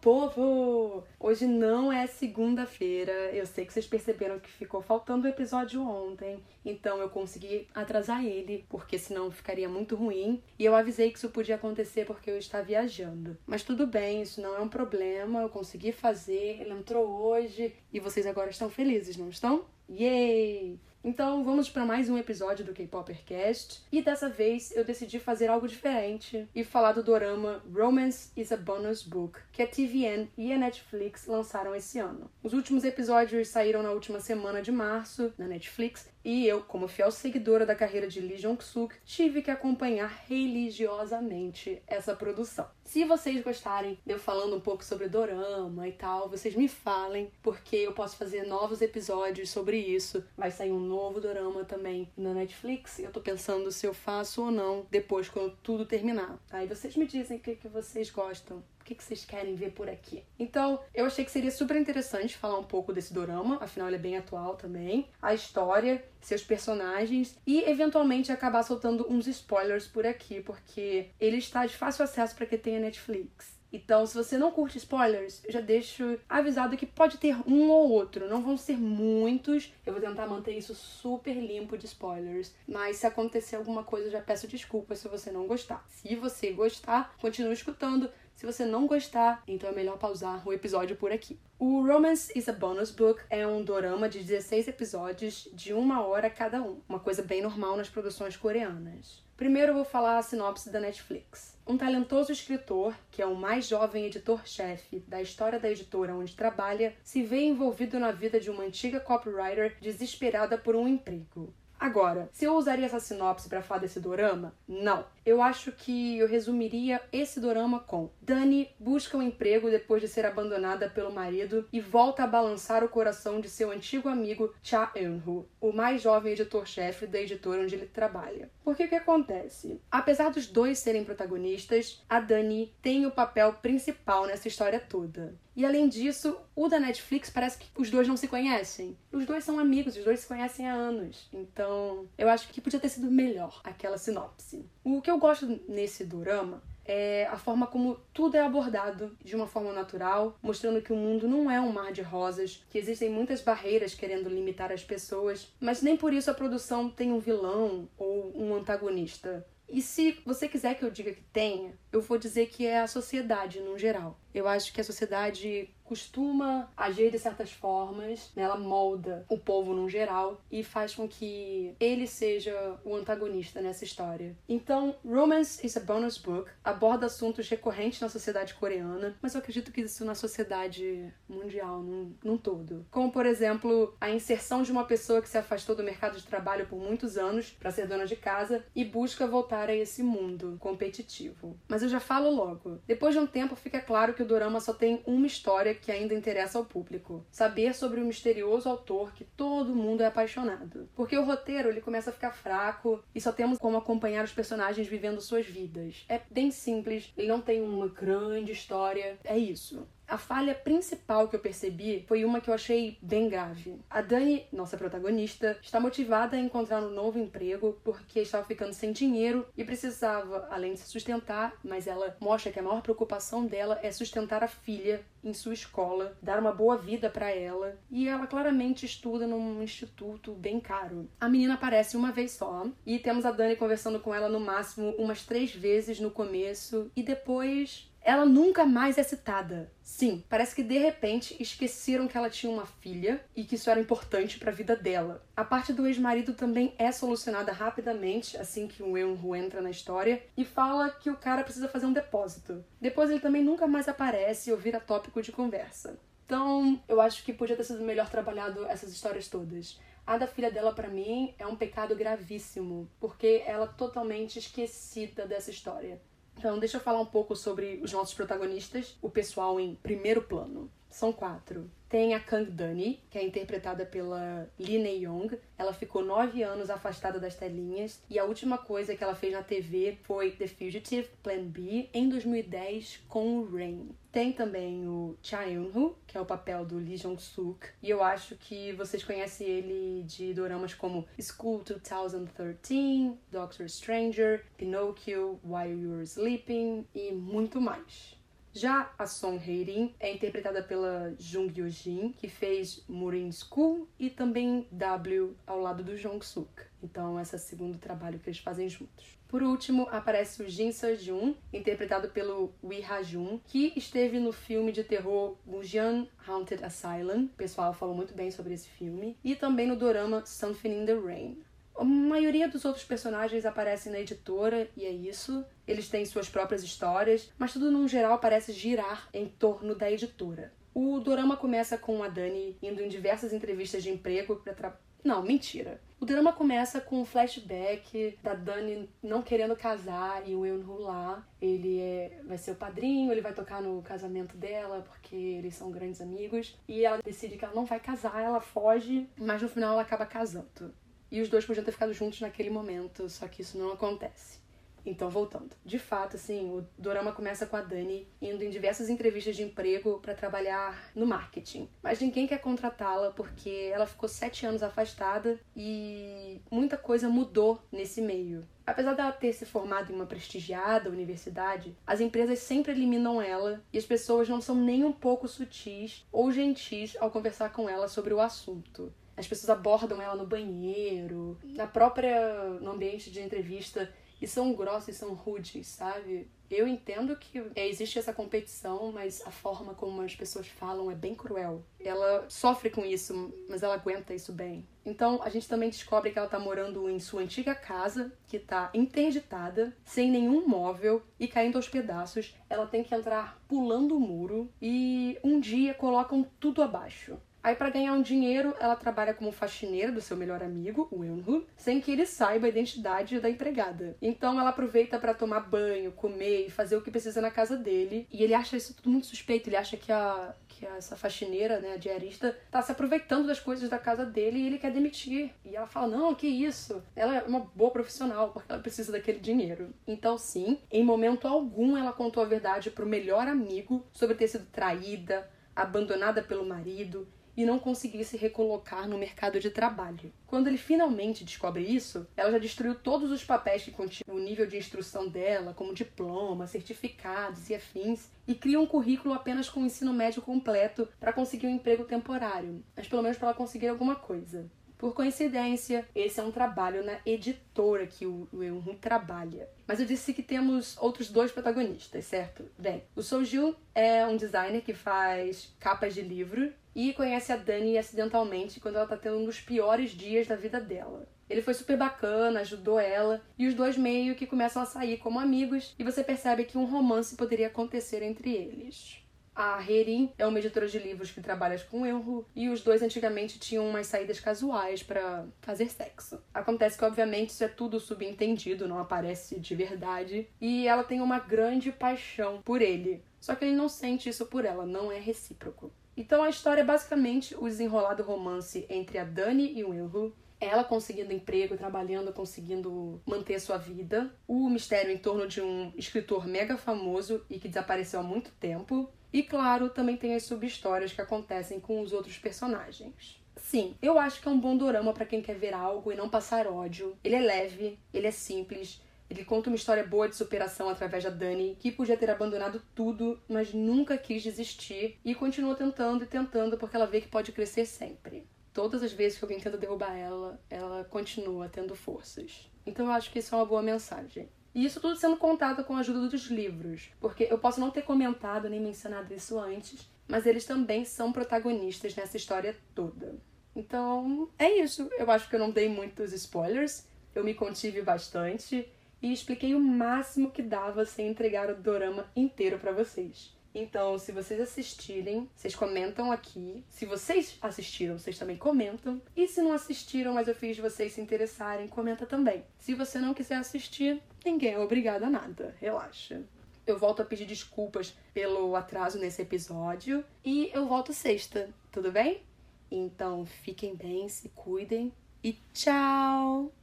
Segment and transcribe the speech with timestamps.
[0.00, 1.04] povo!
[1.18, 3.12] Hoje não é segunda-feira.
[3.32, 8.24] Eu sei que vocês perceberam que ficou faltando o episódio ontem, então eu consegui atrasar
[8.24, 10.42] ele, porque senão ficaria muito ruim.
[10.58, 13.36] E eu avisei que isso podia acontecer porque eu estava viajando.
[13.46, 15.40] Mas tudo bem, isso não é um problema.
[15.42, 19.64] Eu consegui fazer, ele entrou hoje e vocês agora estão felizes, não estão?
[19.88, 20.78] Yay!
[21.02, 25.66] Então vamos para mais um episódio do K-Poppercast e dessa vez eu decidi fazer algo
[25.66, 30.58] diferente e falar do dorama Romance is a Bonus Book que a TVN e a
[30.58, 32.30] Netflix lançaram esse ano.
[32.42, 37.10] Os últimos episódios saíram na última semana de março na Netflix e eu, como fiel
[37.10, 42.68] seguidora da carreira de Lee Jong-suk, tive que acompanhar religiosamente essa produção.
[42.84, 47.30] Se vocês gostarem de eu falando um pouco sobre dorama e tal, vocês me falem,
[47.42, 50.24] porque eu posso fazer novos episódios sobre isso.
[50.36, 52.98] Vai sair um novo dorama também na Netflix.
[52.98, 56.38] Eu tô pensando se eu faço ou não depois, quando tudo terminar.
[56.50, 59.88] Aí vocês me dizem o que, que vocês gostam que, que vocês querem ver por
[59.88, 60.24] aqui?
[60.38, 64.00] Então, eu achei que seria super interessante falar um pouco desse dorama, afinal ele é
[64.00, 70.40] bem atual também, a história, seus personagens e eventualmente acabar soltando uns spoilers por aqui,
[70.40, 73.60] porque ele está de fácil acesso para quem tem a Netflix.
[73.72, 77.90] Então, se você não curte spoilers, eu já deixo avisado que pode ter um ou
[77.90, 79.72] outro, não vão ser muitos.
[79.86, 84.20] Eu vou tentar manter isso super limpo de spoilers, mas se acontecer alguma coisa, já
[84.20, 85.86] peço desculpas se você não gostar.
[85.88, 88.10] Se você gostar, continue escutando.
[88.40, 91.38] Se você não gostar, então é melhor pausar o episódio por aqui.
[91.58, 96.30] O Romance is a Bonus Book é um dorama de 16 episódios de uma hora
[96.30, 99.22] cada um, uma coisa bem normal nas produções coreanas.
[99.36, 101.54] Primeiro eu vou falar a sinopse da Netflix.
[101.66, 106.96] Um talentoso escritor, que é o mais jovem editor-chefe da história da editora onde trabalha,
[107.02, 111.52] se vê envolvido na vida de uma antiga copywriter desesperada por um emprego.
[111.80, 115.06] Agora, se eu usaria essa sinopse para falar desse dorama, não.
[115.24, 120.26] Eu acho que eu resumiria esse dorama com: Dani busca um emprego depois de ser
[120.26, 125.48] abandonada pelo marido e volta a balançar o coração de seu antigo amigo Cha Eun-woo,
[125.58, 128.50] o mais jovem editor-chefe da editora onde ele trabalha.
[128.62, 129.80] Porque o que acontece?
[129.90, 135.34] Apesar dos dois serem protagonistas, a Dani tem o papel principal nessa história toda.
[135.60, 138.96] E além disso, o da Netflix parece que os dois não se conhecem.
[139.12, 141.28] Os dois são amigos, os dois se conhecem há anos.
[141.30, 144.64] Então, eu acho que podia ter sido melhor aquela sinopse.
[144.82, 149.46] O que eu gosto nesse drama é a forma como tudo é abordado de uma
[149.46, 153.42] forma natural, mostrando que o mundo não é um mar de rosas, que existem muitas
[153.42, 158.32] barreiras querendo limitar as pessoas, mas nem por isso a produção tem um vilão ou
[158.34, 159.46] um antagonista.
[159.70, 162.88] E se você quiser que eu diga que tenha, eu vou dizer que é a
[162.88, 164.18] sociedade no geral.
[164.34, 168.44] Eu acho que a sociedade costuma agir de certas formas, né?
[168.44, 173.84] ela molda o povo no geral e faz com que ele seja o antagonista nessa
[173.84, 174.36] história.
[174.48, 179.72] Então, Romance is a Bonus Book aborda assuntos recorrentes na sociedade coreana, mas eu acredito
[179.72, 182.86] que isso na sociedade mundial, num, num todo.
[182.88, 186.68] Como, por exemplo, a inserção de uma pessoa que se afastou do mercado de trabalho
[186.68, 191.58] por muitos anos para ser dona de casa e busca voltar a esse mundo competitivo.
[191.66, 192.78] Mas eu já falo logo.
[192.86, 195.90] Depois de um tempo fica claro que que o dorama só tem uma história que
[195.92, 200.88] ainda interessa ao público: saber sobre o misterioso autor que todo mundo é apaixonado.
[200.94, 204.86] Porque o roteiro ele começa a ficar fraco e só temos como acompanhar os personagens
[204.86, 206.04] vivendo suas vidas.
[206.08, 209.18] É bem simples, ele não tem uma grande história.
[209.24, 209.86] É isso.
[210.10, 213.80] A falha principal que eu percebi foi uma que eu achei bem grave.
[213.88, 218.90] A Dani, nossa protagonista, está motivada a encontrar um novo emprego porque estava ficando sem
[218.90, 223.78] dinheiro e precisava, além de se sustentar, mas ela mostra que a maior preocupação dela
[223.84, 228.26] é sustentar a filha em sua escola, dar uma boa vida para ela, e ela
[228.26, 231.08] claramente estuda num instituto bem caro.
[231.20, 234.90] A menina aparece uma vez só e temos a Dani conversando com ela no máximo
[234.98, 239.70] umas três vezes no começo e depois ela nunca mais é citada.
[239.84, 243.78] Sim, parece que de repente esqueceram que ela tinha uma filha e que isso era
[243.78, 245.24] importante para a vida dela.
[245.36, 250.20] A parte do ex-marido também é solucionada rapidamente assim que o Eun-woo entra na história
[250.36, 252.64] e fala que o cara precisa fazer um depósito.
[252.80, 255.96] Depois ele também nunca mais aparece ou vira tópico de conversa.
[256.26, 259.78] Então, eu acho que podia ter sido melhor trabalhado essas histórias todas.
[260.04, 265.26] A da filha dela, para mim, é um pecado gravíssimo, porque ela é totalmente esquecida
[265.26, 266.00] dessa história.
[266.36, 270.70] Então, deixa eu falar um pouco sobre os nossos protagonistas, o pessoal em primeiro plano.
[270.88, 271.70] São quatro.
[271.90, 275.36] Tem a Kang Dani, que é interpretada pela Lee Ne-young.
[275.58, 279.42] Ela ficou nove anos afastada das telinhas e a última coisa que ela fez na
[279.42, 283.88] TV foi The Fugitive, Plan B, em 2010 com o Rain.
[284.12, 288.36] Tem também o Cha Eun-woo, que é o papel do Lee Jong-suk, e eu acho
[288.36, 296.86] que vocês conhecem ele de doramas como School 2013, Doctor Stranger, Pinocchio, While You're Sleeping
[296.94, 298.19] e muito mais.
[298.52, 304.66] Já a Song Hye-rin é interpretada pela Jung Yoo-jin, que fez Murin School e também
[304.72, 306.50] W ao lado do Jong Suk.
[306.82, 309.20] Então, esse é o segundo trabalho que eles fazem juntos.
[309.28, 314.82] Por último, aparece o Jin Seo-jun, interpretado pelo Lee Ha-jun, que esteve no filme de
[314.82, 317.26] terror Mujian Haunted Asylum.
[317.26, 319.16] O pessoal falou muito bem sobre esse filme.
[319.22, 321.38] E também no dorama Something in the Rain.
[321.80, 325.42] A maioria dos outros personagens aparecem na editora, e é isso.
[325.66, 330.52] Eles têm suas próprias histórias, mas tudo num geral parece girar em torno da editora.
[330.74, 334.78] O dorama começa com a Dani indo em diversas entrevistas de emprego para tra...
[335.02, 335.80] Não, mentira.
[335.98, 341.26] O drama começa com um flashback da Dani não querendo casar e o Eunhu lá.
[341.40, 345.70] Ele é, vai ser o padrinho, ele vai tocar no casamento dela porque eles são
[345.70, 346.58] grandes amigos.
[346.68, 350.04] E ela decide que ela não vai casar, ela foge, mas no final ela acaba
[350.04, 350.74] casando.
[351.10, 354.40] E os dois podiam ter ficado juntos naquele momento, só que isso não acontece.
[354.84, 355.50] Então, voltando.
[355.64, 359.98] De fato, assim, o dorama começa com a Dani indo em diversas entrevistas de emprego
[360.00, 361.68] para trabalhar no marketing.
[361.82, 368.00] Mas ninguém quer contratá-la porque ela ficou sete anos afastada e muita coisa mudou nesse
[368.00, 368.46] meio.
[368.66, 373.78] Apesar dela ter se formado em uma prestigiada universidade, as empresas sempre eliminam ela e
[373.78, 378.14] as pessoas não são nem um pouco sutis ou gentis ao conversar com ela sobre
[378.14, 378.92] o assunto.
[379.20, 384.96] As pessoas abordam ela no banheiro, na própria no ambiente de entrevista e são grossos,
[384.96, 386.26] são rudes, sabe?
[386.50, 391.14] Eu entendo que existe essa competição, mas a forma como as pessoas falam é bem
[391.14, 391.62] cruel.
[391.78, 394.66] Ela sofre com isso, mas ela aguenta isso bem.
[394.84, 398.70] Então a gente também descobre que ela tá morando em sua antiga casa, que tá
[398.72, 402.34] interditada, sem nenhum móvel e caindo aos pedaços.
[402.48, 407.18] Ela tem que entrar pulando o muro e um dia colocam tudo abaixo.
[407.42, 411.46] Aí, para ganhar um dinheiro, ela trabalha como faxineira do seu melhor amigo, o Eunhu,
[411.56, 413.96] sem que ele saiba a identidade da empregada.
[414.02, 418.06] Então, ela aproveita para tomar banho, comer e fazer o que precisa na casa dele.
[418.12, 419.48] E ele acha isso tudo muito suspeito.
[419.48, 423.70] Ele acha que a que essa faxineira, né, a diarista, tá se aproveitando das coisas
[423.70, 425.32] da casa dele e ele quer demitir.
[425.42, 426.82] E ela fala: Não, que isso?
[426.94, 429.72] Ela é uma boa profissional porque ela precisa daquele dinheiro.
[429.86, 434.44] Então, sim, em momento algum ela contou a verdade pro melhor amigo sobre ter sido
[434.46, 440.12] traída, abandonada pelo marido e não conseguir se recolocar no mercado de trabalho.
[440.26, 444.46] Quando ele finalmente descobre isso, ela já destruiu todos os papéis que continham o nível
[444.46, 449.66] de instrução dela, como diploma, certificados e afins, e cria um currículo apenas com o
[449.66, 453.96] ensino médio completo para conseguir um emprego temporário, mas pelo menos para ela conseguir alguma
[453.96, 454.50] coisa.
[454.80, 459.46] Por coincidência, esse é um trabalho na editora que o Eunhun trabalha.
[459.66, 462.46] Mas eu disse que temos outros dois protagonistas, certo?
[462.56, 467.76] Bem, o Soju é um designer que faz capas de livro e conhece a Dani
[467.76, 471.06] acidentalmente quando ela tá tendo um dos piores dias da vida dela.
[471.28, 475.20] Ele foi super bacana, ajudou ela, e os dois meio que começam a sair como
[475.20, 478.99] amigos, e você percebe que um romance poderia acontecer entre eles.
[479.42, 483.38] A Herin é uma editora de livros que trabalha com erro e os dois antigamente
[483.38, 486.22] tinham umas saídas casuais para fazer sexo.
[486.34, 491.18] Acontece que, obviamente, isso é tudo subentendido, não aparece de verdade, e ela tem uma
[491.18, 493.02] grande paixão por ele.
[493.18, 495.72] Só que ele não sente isso por ela, não é recíproco.
[495.96, 500.64] Então a história é basicamente o desenrolado romance entre a Dani e o Enru, ela
[500.64, 506.56] conseguindo emprego, trabalhando, conseguindo manter sua vida, o mistério em torno de um escritor mega
[506.56, 511.60] famoso e que desapareceu há muito tempo, e claro, também tem as sub-histórias que acontecem
[511.60, 513.20] com os outros personagens.
[513.36, 516.08] Sim, eu acho que é um bom dorama para quem quer ver algo e não
[516.08, 516.96] passar ódio.
[517.02, 521.10] Ele é leve, ele é simples, ele conta uma história boa de superação através da
[521.10, 526.56] Dani, que podia ter abandonado tudo, mas nunca quis desistir e continua tentando e tentando
[526.56, 528.24] porque ela vê que pode crescer sempre.
[528.52, 532.50] Todas as vezes que alguém tenta derrubar ela, ela continua tendo forças.
[532.66, 534.28] Então eu acho que isso é uma boa mensagem.
[534.54, 537.82] E isso tudo sendo contado com a ajuda dos livros, porque eu posso não ter
[537.82, 543.16] comentado nem mencionado isso antes, mas eles também são protagonistas nessa história toda.
[543.54, 544.90] Então, é isso.
[544.98, 548.68] Eu acho que eu não dei muitos spoilers, eu me contive bastante
[549.00, 553.36] e expliquei o máximo que dava sem entregar o dorama inteiro para vocês.
[553.54, 556.64] Então, se vocês assistirem, vocês comentam aqui.
[556.68, 559.02] Se vocês assistiram, vocês também comentam.
[559.16, 562.44] E se não assistiram, mas eu fiz vocês se interessarem, comenta também.
[562.58, 565.54] Se você não quiser assistir, ninguém é obrigado a nada.
[565.60, 566.22] Relaxa.
[566.66, 572.22] Eu volto a pedir desculpas pelo atraso nesse episódio e eu volto sexta, tudo bem?
[572.70, 574.92] Então fiquem bem, se cuidem
[575.24, 576.59] e tchau!